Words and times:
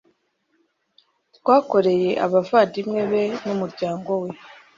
twakoreye 1.37 2.09
abavandimwe 2.25 3.01
be 3.11 3.23
n'umuryango 3.45 4.11
we 4.21 4.29